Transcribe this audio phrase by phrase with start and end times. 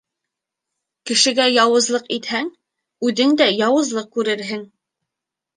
[1.09, 2.49] Кешегә яуызлыҡ итһәң,
[3.11, 4.69] үҙең дә яуызлыҡ күрерһең.